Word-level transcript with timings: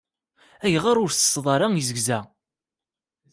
Ayɣeṛ 0.65 0.95
ur 1.03 1.09
tsetttteḍ 1.11 1.45
ara 1.55 1.67
izegza? 1.81 2.19